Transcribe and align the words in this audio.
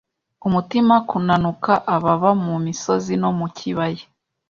umutima 0.47 0.95
kunanuka 1.09 1.73
Ababa 1.95 2.29
mu 2.45 2.55
misozi 2.65 3.13
no 3.21 3.29
mu 3.37 3.47
kibaya; 3.57 4.05